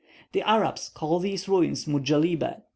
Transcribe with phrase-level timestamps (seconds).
[0.31, 2.63] The Arabs call these ruins Mujellibe.